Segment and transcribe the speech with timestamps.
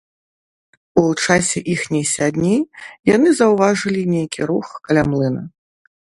[1.01, 2.55] У часе іхняй сядні
[3.15, 5.43] яны заўважылі нейкі рух каля млына.